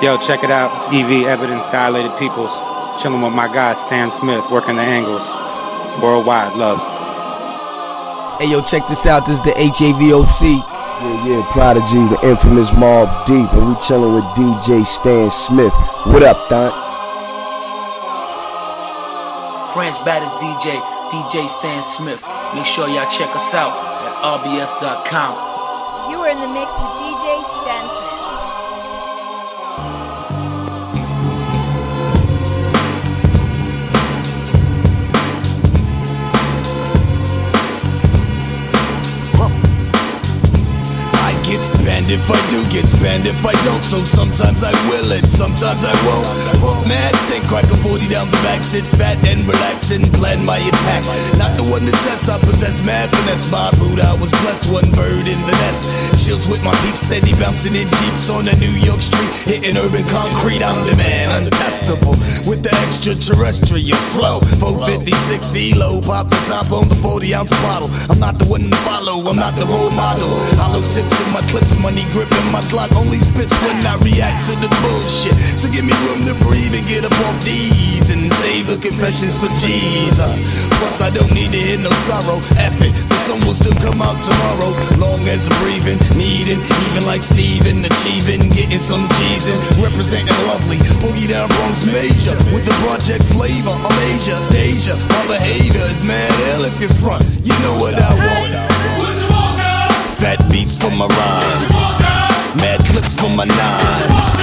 [0.00, 0.72] Yo, check it out.
[0.74, 2.56] It's EV Evidence Dilated Peoples.
[3.02, 5.28] Chilling with my guy Stan Smith, working the angles.
[6.00, 6.80] Worldwide love.
[8.40, 9.26] Hey yo, check this out.
[9.26, 10.56] This is the HAVOC.
[10.56, 15.74] Yeah, yeah, Prodigy, the infamous Mobb Deep, and we chilling with DJ Stan Smith.
[16.08, 16.72] What up, Don?
[19.74, 20.80] France baddest DJ,
[21.12, 22.24] DJ Stan Smith.
[22.54, 25.32] Make sure y'all check us out at rbs.com.
[26.10, 27.09] You are in the mix with DJ
[42.10, 43.84] if I do, get banned if I don't.
[43.86, 46.26] So sometimes I will it, sometimes I won't.
[46.86, 50.58] Mad, stink crack a 40 down the back, sit fat and relax and plan my
[50.58, 51.06] attack.
[51.38, 53.50] Not the one that tests, I possess mad finesse.
[53.54, 56.09] My I was blessed, one bird in the nest.
[56.30, 60.06] Chills with my peeps, steady bouncing in jeeps on a New York street, hitting urban
[60.06, 60.62] concrete.
[60.62, 62.14] I'm the man, untestable
[62.46, 64.38] with the extraterrestrial flow.
[64.62, 65.10] 456
[65.58, 67.90] ELO, pop the top on the 40 ounce bottle.
[68.06, 70.30] I'm not the one to follow, I'm not the role model.
[70.54, 74.54] Hollow tips in my clips, money gripping my Glock only spits when I react to
[74.62, 75.34] the bullshit.
[75.58, 79.36] So give me room to breathe and get up off these and save the confessions
[79.36, 80.64] for Jesus.
[80.80, 82.40] Plus, I don't need to hear no sorrow.
[82.56, 84.72] F it, the sun will still come out tomorrow.
[84.96, 90.80] Long as I'm breathing, needing, even like Steven, achieving, getting some G's in, representing lovely.
[91.04, 93.76] Boogie down Bronx major with the project flavor.
[93.76, 94.96] I'm major, Deja.
[94.96, 97.22] My behavior is mad ill if you're front.
[97.44, 98.50] You know what I want.
[100.16, 101.76] Fat beats for my rhymes.
[102.56, 104.39] Mad clips for my nines.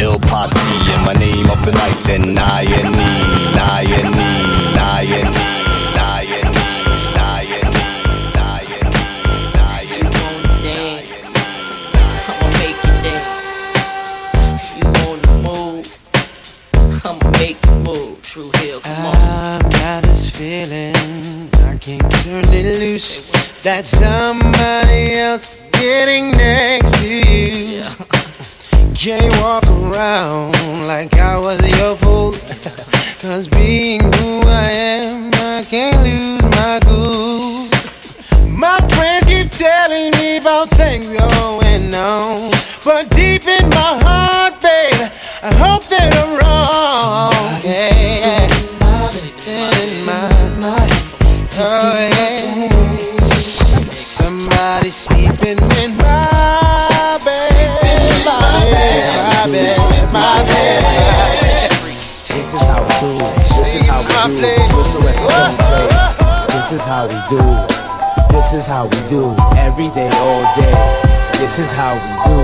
[0.00, 0.58] Ill posse
[0.92, 3.12] and my name up in lights and I and me,
[3.58, 4.32] I and me,
[4.78, 5.55] I and me,
[64.26, 64.62] is how we do it.
[64.66, 65.88] Swiss arrest don't play.
[66.48, 67.42] This is how we do.
[68.30, 69.34] This is how we do.
[69.56, 70.74] Every day, all day.
[71.38, 72.38] This is how we do.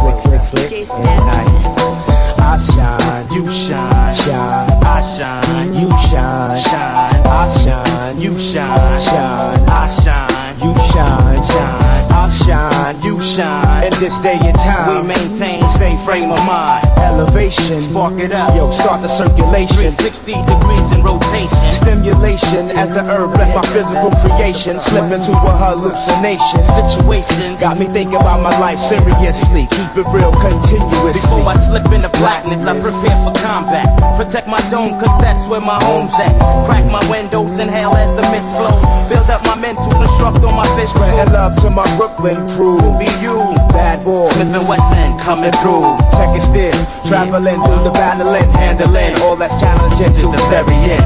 [0.00, 1.96] Click, click, click, and night.
[2.38, 9.68] I shine, You shine, shine, I shine, you shine, shine, I shine, you shine, shine,
[9.68, 11.85] I shine, you shine, shine,
[12.30, 13.84] Shine, you shine.
[13.84, 16.82] In this day and time, We maintain same frame of mind.
[16.98, 18.54] elevation, Spark it up.
[18.54, 19.90] yo, start the circulation.
[19.90, 21.50] 60 degrees in rotation.
[21.72, 24.78] Stimulation as the herb bless my physical creation.
[24.80, 26.62] Slip into a hallucination.
[26.64, 27.60] Situations.
[27.60, 29.66] Got me thinking about my life seriously.
[29.70, 31.42] Keep it real continuously.
[31.42, 33.86] Before I slip into blackness, I prepare for combat.
[34.18, 36.34] Protect my dome, cause that's where my home's at.
[36.66, 38.82] Crack my windows, inhale as the mist flows.
[39.10, 40.94] Build up my mental, construct on my fist.
[40.96, 42.80] Spreading love to my Brooklyn crew.
[42.98, 43.36] Be you.
[43.76, 44.28] Bad boy.
[44.32, 45.84] Smith and Wesson coming through.
[46.16, 46.72] Tech it still.
[47.04, 51.04] Traveling through the battling, handling all that's challenging to the very end.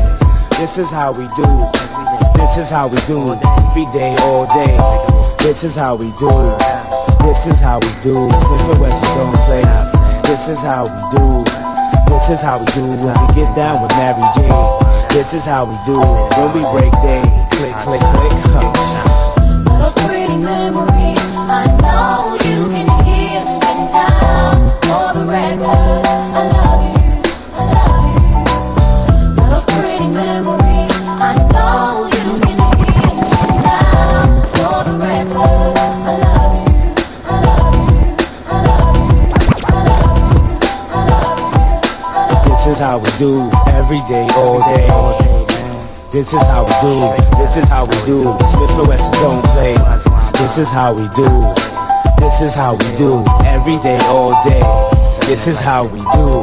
[0.62, 1.46] This is how we do.
[2.38, 3.34] This is how we do.
[3.42, 4.78] Every day, all day.
[5.42, 6.30] This is how we do.
[7.26, 8.14] This is how we do.
[8.30, 9.66] Smith and Wesson don't play.
[10.30, 11.42] This is how we do.
[12.06, 14.46] This is how we do when we get down with Mary J.
[15.10, 17.22] This is how we do when we break day.
[17.50, 18.32] Click, click, click.
[18.54, 19.19] Huh.
[42.80, 45.29] How we do every day, all day.
[46.12, 47.38] This is how we do.
[47.38, 48.22] This is how we do.
[48.44, 49.74] Smith and Wesson don't play.
[50.32, 51.28] This is how we do.
[52.18, 54.60] This is how we do every day, all day.
[55.28, 56.42] This is how we do.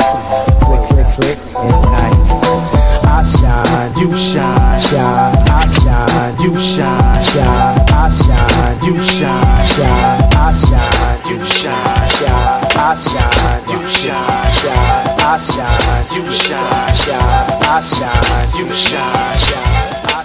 [0.64, 2.77] Click, click, click, and night.
[3.08, 5.34] I shine, You shine, shine.
[5.48, 7.80] I shine, you shine, shine.
[7.90, 10.28] I shine, you shine, shine.
[10.36, 12.68] I shine, you shine, shine.
[12.78, 16.06] I shine, you shine, shine, I shine.
[16.16, 18.60] You shine, shine, I shine.
[18.60, 20.24] You shine, shine, I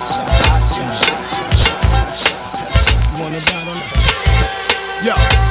[5.06, 5.41] shine.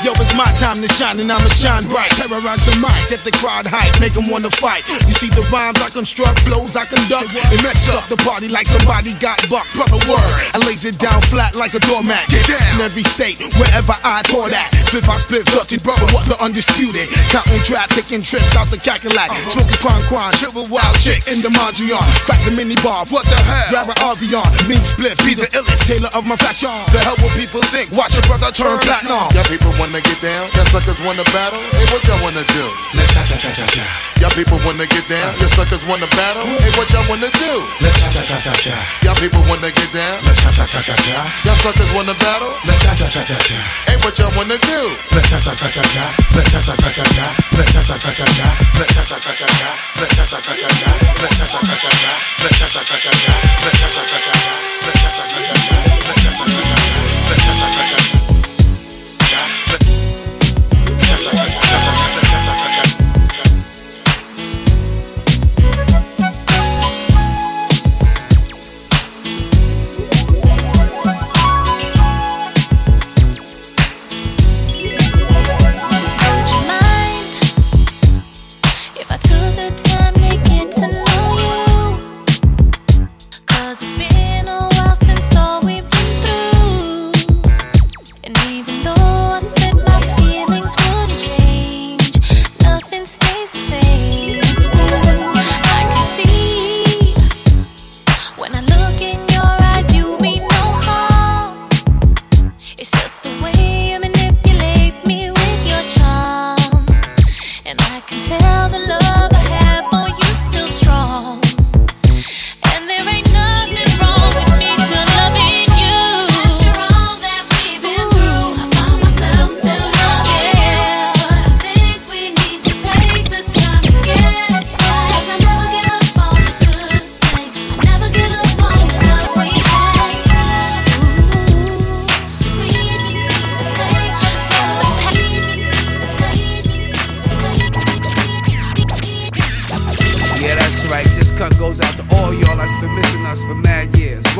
[0.00, 2.08] Yo, it's my time to shine and I'ma shine bright.
[2.16, 4.88] Terrorize the mic, get the crowd hype, make them wanna fight.
[4.88, 8.64] You see the rhymes I construct, flows I conduct, and mess up the party like
[8.64, 9.76] somebody got bucked.
[9.76, 12.32] Brother word, I lays it down flat like a doormat.
[12.32, 14.72] Get down in every state, wherever I tour that.
[14.88, 17.12] Split by split, dirty brother, what the undisputed.
[17.28, 19.28] Counting trap, taking trips out the Cackalack.
[19.28, 19.52] Uh-huh.
[19.52, 22.00] Smoking quan quan, triple wild chicks in the Mondrian.
[22.24, 23.68] Crack the mini bar, what the hell?
[23.68, 25.92] Grab an Avion, mean split, be the illest.
[25.92, 26.72] Tailor of my fashion.
[26.88, 27.92] The hell will people think?
[27.92, 29.28] Watch your brother turn platinum.
[29.36, 30.48] Y'all people wanna get down?
[30.56, 31.60] Y'all suckers wanna battle?
[31.76, 32.64] Hey, what y'all wanna do?
[32.96, 33.84] Let's cha cha cha cha cha.
[34.20, 35.24] Y'all people wanna get down?
[35.40, 36.44] Y'all suckers wanna battle?
[36.60, 37.52] Hey, what y'all wanna do?
[37.80, 38.76] Let's cha cha cha cha cha.
[39.04, 40.16] Y'all people wanna get down?
[40.24, 41.18] Let's cha cha cha cha cha.
[41.44, 42.52] Y'all suckers wanna battle?
[42.68, 43.58] Let's cha cha cha cha cha.
[43.88, 44.80] Hey, what y'all wanna do?
[45.12, 46.04] Let's cha cha cha cha cha.
[46.36, 47.26] Let's cha cha cha cha cha.
[47.56, 48.48] Let's cha cha cha cha cha.
[48.78, 49.70] Let's cha cha cha cha cha.
[50.00, 50.90] Let's cha cha cha cha cha.
[51.20, 52.12] Let's cha cha cha cha cha.
[52.40, 53.32] Let's cha cha cha cha cha.
[53.64, 54.50] Let's cha cha cha cha cha.
[54.80, 55.74] Let's cha cha cha cha cha.
[56.06, 56.79] Let's cha cha cha cha cha.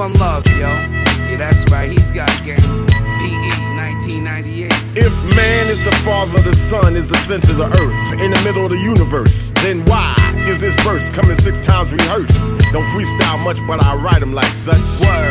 [0.00, 0.56] One love, yo.
[0.56, 1.92] Yeah, that's right.
[1.92, 2.56] He's got game.
[4.96, 8.40] If man is the father, the sun is the center of the earth, in the
[8.42, 10.14] middle of the universe, then why
[10.48, 12.32] is this verse coming six times rehearsed?
[12.72, 14.80] Don't freestyle much, but I write them like such.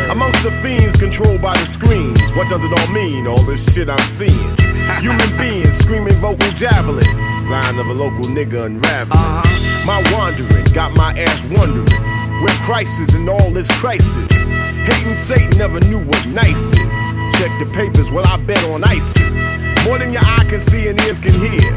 [0.08, 3.26] Amongst the fiends controlled by the screens, what does it all mean?
[3.26, 4.54] All this shit I'm seeing.
[5.02, 9.18] Human beings screaming vocal javelins, sign of a local nigga unraveling.
[9.18, 9.84] Uh-huh.
[9.84, 12.09] My wandering got my ass wondering
[12.42, 14.28] where Christ is in all this crisis.
[14.32, 17.02] Hating Satan never knew what nice is.
[17.38, 19.84] Check the papers, well I bet on ISIS.
[19.86, 21.72] More than your eye can see and ears can hear.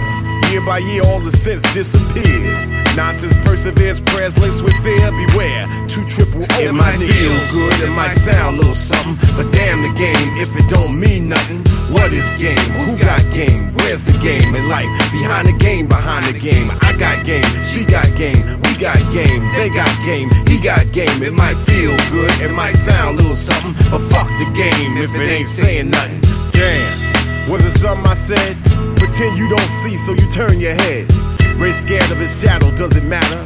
[0.51, 2.69] Year by year, all the sense disappears.
[2.95, 5.12] Nonsense perseveres, prayers laced with fear.
[5.12, 6.60] Beware, two triple O.
[6.60, 10.50] It might feel good, it might sound a little something, but damn the game if
[10.56, 11.72] it don't mean nothing.
[11.94, 12.69] What is game?
[12.86, 13.74] Who got game?
[13.75, 14.90] Where's the game in life?
[15.12, 16.72] Behind the game, behind the game.
[16.81, 21.21] I got game, she got game, we got game, they got game, he got game.
[21.21, 25.14] It might feel good, it might sound a little something, but fuck the game if
[25.14, 26.21] it ain't saying nothing.
[26.52, 28.56] Damn, was it something I said?
[28.97, 31.12] Pretend you don't see, so you turn your head.
[31.59, 33.40] Race scared of his shadow, does it matter?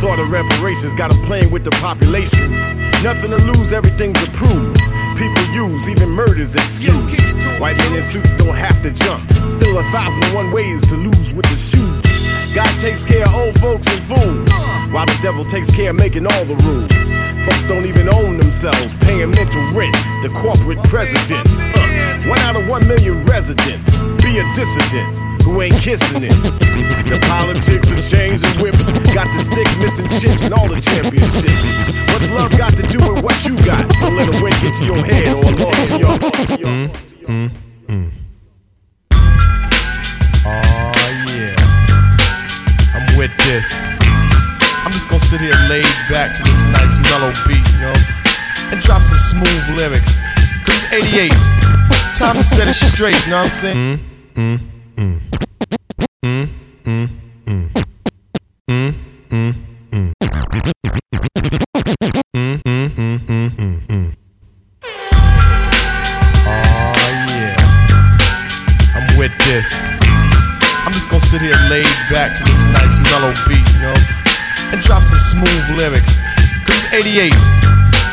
[0.00, 2.50] Thought of reparations, got him playing with the population.
[3.02, 4.80] Nothing to lose, everything's approved.
[5.20, 7.12] People use even murders excuse.
[7.60, 9.20] White men in suits don't have to jump.
[9.50, 12.54] Still a thousand and one ways to lose with the shoes.
[12.54, 14.50] God takes care of old folks and fools,
[14.90, 16.90] while the devil takes care of making all the rules.
[17.44, 21.52] Folks don't even own themselves, paying mental rent to corporate presidents.
[21.52, 23.90] Uh, one out of one million residents.
[24.24, 26.34] Be a dissident who ain't kissing it.
[27.06, 31.62] The politics of chains and whips got the sick missing chips and all the championships.
[32.10, 33.88] What's love got to do with what you got?
[34.00, 36.10] Don't let it wake into your head or a lost in your.
[40.46, 40.92] Oh
[41.30, 41.54] yeah,
[42.94, 43.84] I'm with this.
[44.84, 47.96] I'm just gonna sit here laid back to this nice mellow beat, you know,
[48.72, 50.18] and drop some smooth lyrics.
[50.66, 51.30] Cause it's 88.
[52.16, 53.76] Time to set it straight, you know what I'm saying?
[53.76, 53.98] Mm,
[54.34, 54.60] mm, mm.
[55.00, 55.29] Mm,
[77.00, 77.32] 88.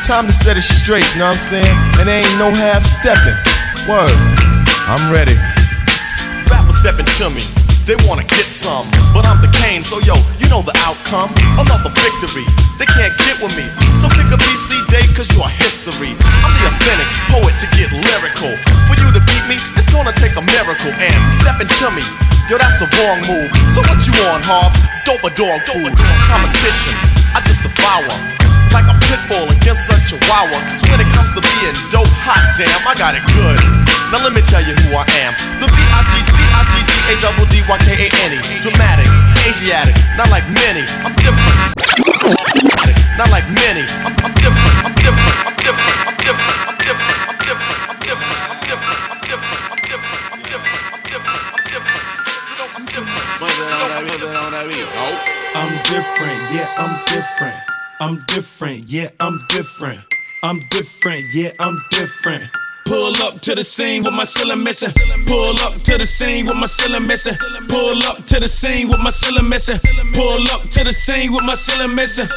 [0.08, 1.76] Time to set it straight, you know what I'm saying?
[2.00, 3.36] And there ain't no half stepping.
[3.84, 4.16] Word.
[4.88, 5.36] I'm ready.
[6.48, 7.44] Rappers stepping to me.
[7.84, 11.28] They wanna get some, but I'm the Kane, so yo, you know the outcome.
[11.60, 12.48] Another victory,
[12.80, 13.68] they can't get with me.
[14.00, 16.16] So pick a BC date, cause you're history.
[16.40, 18.56] I'm the authentic poet to get lyrical.
[18.88, 20.96] For you to beat me, it's gonna take a miracle.
[20.96, 22.04] And stepping to me,
[22.48, 23.52] yo, that's a wrong move.
[23.68, 24.80] So what you on, Hobbs?
[25.04, 25.92] Dope a dog food.
[26.24, 26.96] Competition,
[27.36, 28.47] I just devour.
[28.72, 30.58] Like a pit bull against a chihuahua.
[30.68, 33.58] Cause when it comes to being dope, hot damn, I got it good.
[34.12, 35.32] Now let me tell you who I am.
[35.60, 38.40] The B-I-G, B-I-G-D, A-double-D-Y-K-A-N-E.
[38.60, 39.08] Dramatic,
[39.44, 40.84] Asiatic, not like many.
[41.04, 41.76] I'm different.
[43.18, 43.84] Not like many.
[44.06, 44.72] I'm, I'm different.
[44.84, 45.32] I'm different.
[45.44, 45.96] I'm different.
[45.98, 46.56] I'm different.
[46.68, 47.18] I'm different.
[47.28, 47.78] I'm different.
[47.88, 48.98] I'm different.
[49.00, 49.18] I'm different.
[49.18, 49.58] I'm different.
[49.58, 50.18] I'm different.
[50.32, 50.78] I'm different.
[50.88, 51.40] I'm different.
[51.52, 52.02] I'm different.
[52.46, 53.22] So don't I'm different.
[53.48, 55.38] So don't I'm different.
[55.54, 57.67] I'm different, yeah, I'm different.
[58.00, 59.98] I'm different, yeah, I'm different.
[60.44, 62.48] I'm different, yeah, I'm different.
[62.86, 64.94] Pull up to the scene with my ceiling missing.
[65.26, 67.34] Pull up to the scene with my ceiling missing.
[67.68, 69.76] Pull up to the scene with my ceiling missing.
[70.14, 72.30] Pull up to the scene with my ceiling missing.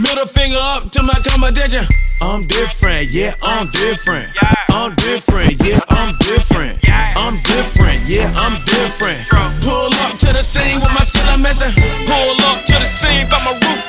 [0.00, 1.84] Middle finger up to my competition.
[2.22, 4.32] I'm different, yeah, I'm different.
[4.72, 6.80] I'm different, yeah, I'm different.
[6.88, 9.20] I'm different, yeah, I'm different.
[9.60, 11.70] Pull up to the scene with my ceiling missing.
[12.08, 13.81] Pull up to the scene, by my roof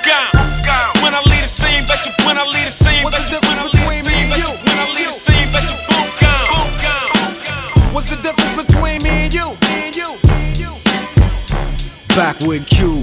[12.24, 13.03] Back with Q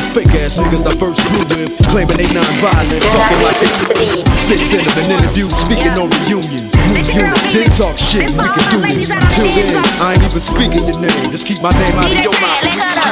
[0.01, 1.77] fake ass niggas I first grew with.
[1.93, 3.71] Claiming they non-violent, talking like they
[4.33, 6.73] Spit venom in interviews, speaking on reunions.
[6.89, 9.11] Move units, then talk shit, we can do this.
[9.13, 11.31] Until then, I ain't even speaking your name.
[11.31, 13.10] Just keep my name out of your mouth.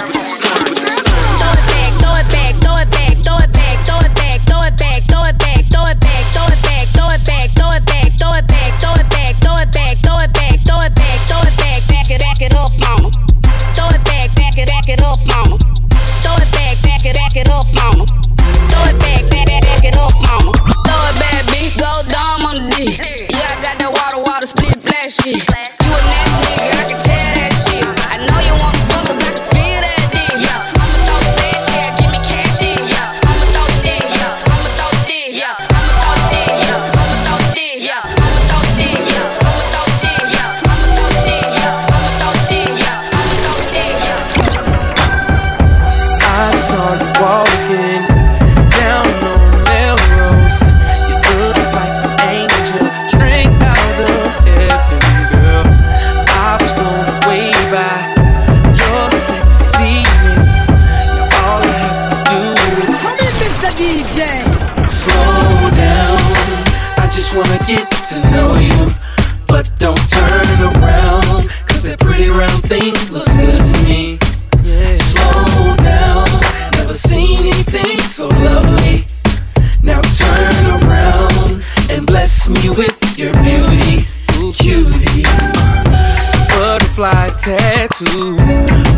[87.39, 88.35] Tattoo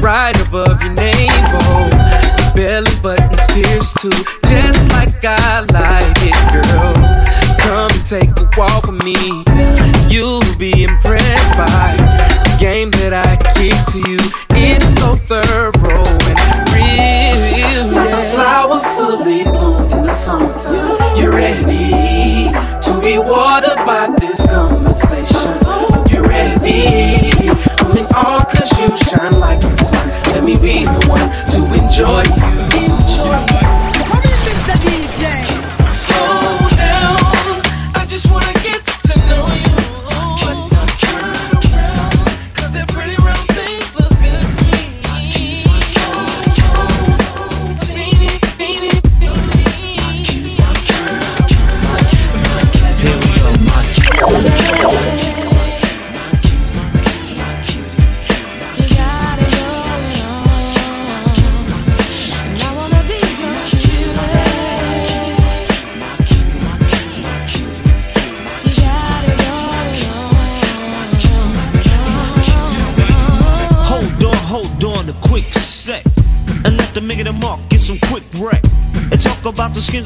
[0.01, 1.61] right above your navel.
[1.73, 4.09] Oh, your belly button's pierced too,
[4.49, 6.93] just like I like it, girl.
[7.61, 9.15] Come and take a walk with me.
[10.09, 11.95] You'll be impressed by
[12.43, 14.19] the game that I kick to you.
[14.57, 17.85] It's so thorough and real.
[17.95, 20.97] Like a flower fully bloomed in the summertime.
[21.17, 23.50] You're ready to be watered
[29.11, 30.07] shine like the sun.
[30.33, 32.51] Let me be the one to enjoy you.
[32.71, 33.50] Come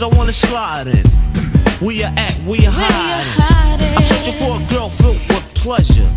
[0.02, 1.06] I wanna slide in.
[1.80, 2.36] Where you at?
[2.44, 3.96] Where you hiding?
[3.96, 6.10] I'm searching for a girl filled with pleasure.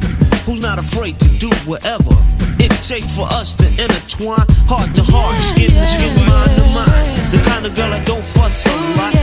[0.46, 2.10] Who's not afraid to do whatever
[2.58, 4.42] it takes for us to intertwine.
[4.66, 7.14] Heart to heart, skin to skin, mind to mind.
[7.30, 9.14] The kind of girl that don't fuss a lot.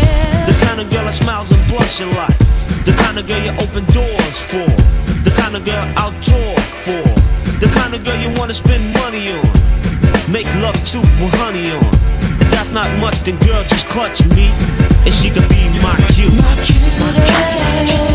[0.47, 2.31] The kind of girl that smiles and blush a lot.
[2.87, 4.69] The kind of girl you open doors for.
[5.27, 6.55] The kind of girl outdoor
[6.87, 7.03] for.
[7.59, 9.51] The kind of girl you wanna spend money on.
[10.31, 12.14] Make love to with honey on.
[12.75, 14.51] Not much, then girl, just clutch me.
[15.05, 16.29] And she could be my cue.
[16.61, 18.14] She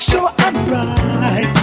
[0.00, 1.59] make sure I'm right.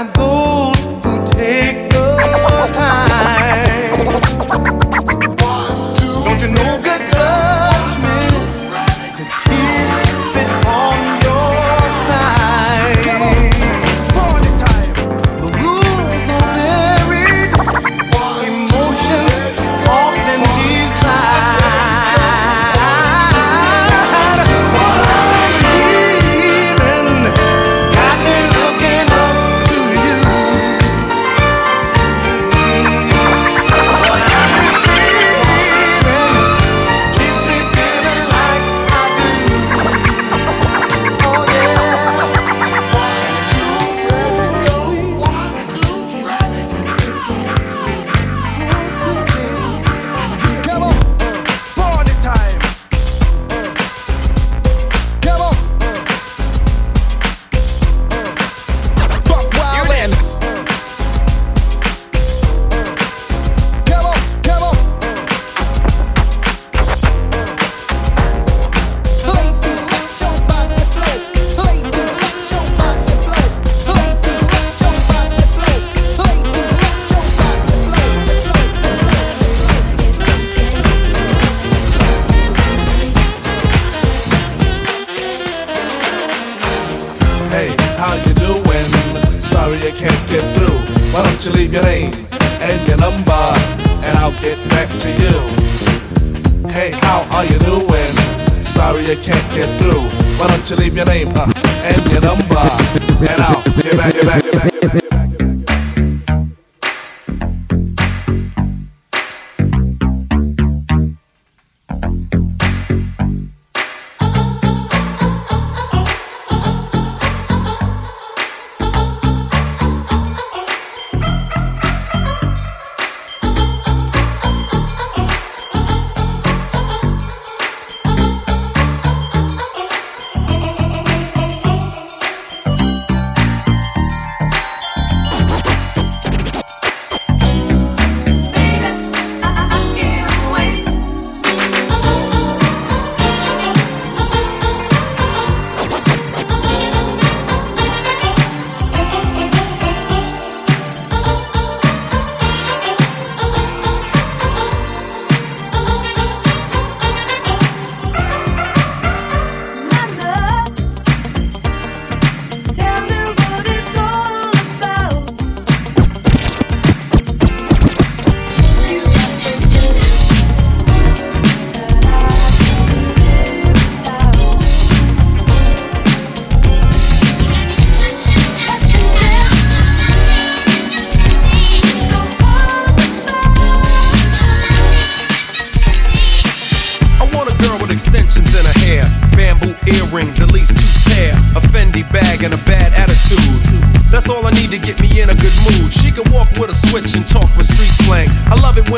[0.00, 0.29] Mastered by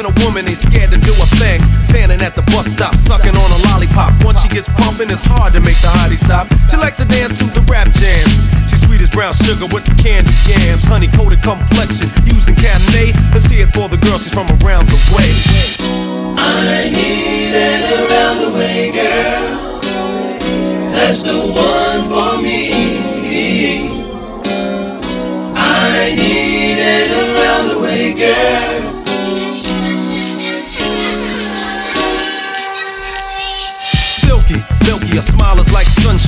[0.03, 1.63] when a woman ain't scared to do a thing.
[1.87, 4.13] Standing at the bus stop, sucking on a lollipop.
[4.25, 6.51] Once she gets pumping, it's hard to make the hottie stop.
[6.69, 8.35] She likes to dance to the rap jams.
[8.67, 10.85] She's sweet as brown sugar with the candy yams.
[10.85, 13.15] Honey coated complexion, using Cabernet.
[13.31, 15.31] Let's hear it for the girl, she's from around the way.
[16.35, 19.79] I need an around the way girl.
[20.91, 22.75] That's the one for me.
[25.55, 28.82] I need an around the way girl.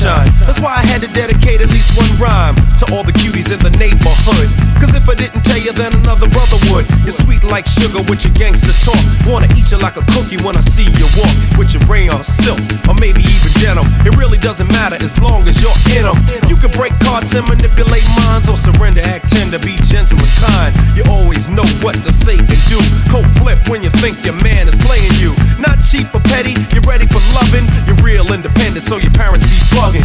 [0.04, 0.33] Sunshine.
[0.44, 3.60] That's why I had to dedicate at least one rhyme to all the cuties in
[3.64, 4.48] the neighborhood.
[4.76, 6.84] Cause if I didn't tell you, then another brother would.
[7.08, 9.00] It's sweet like sugar with your gangster talk.
[9.24, 12.60] Wanna eat you like a cookie when I see you walk with your rayon silk
[12.84, 13.88] or maybe even denim.
[14.04, 16.16] It really doesn't matter as long as you're in them.
[16.46, 20.70] You can break cards and manipulate minds or surrender, act tender, be gentle and kind.
[20.92, 22.80] You always know what to say and do.
[23.08, 25.32] Cold flip when you think your man is playing you.
[25.56, 27.64] Not cheap or petty, you're ready for loving.
[27.88, 30.04] You're real independent, so your parents be bugging.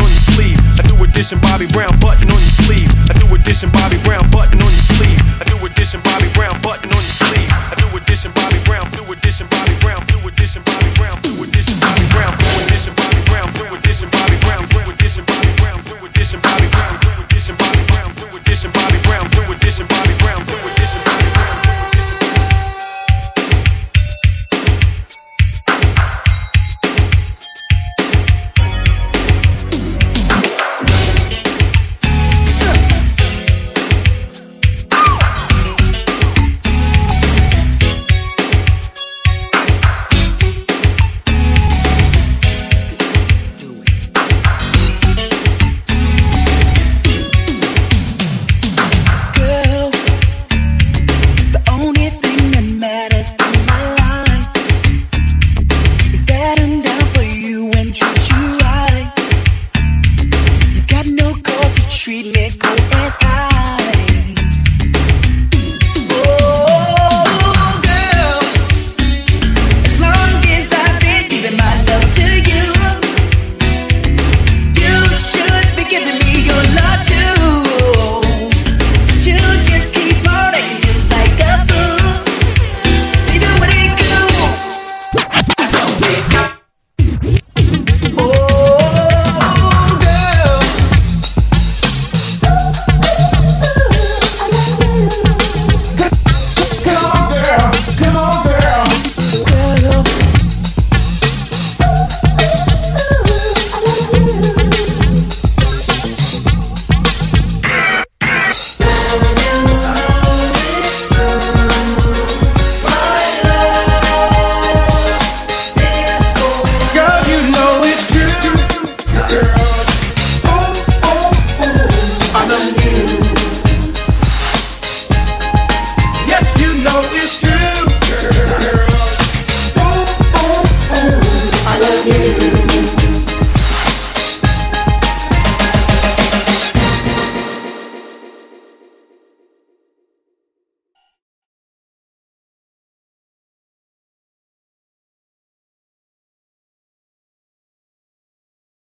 [0.79, 2.91] A New Edition Bobby Brown button on your sleeve.
[3.09, 5.19] A New Edition Bobby Brown button on your sleeve.
[5.41, 7.20] A New Edition Bobby Brown button on your sleeve.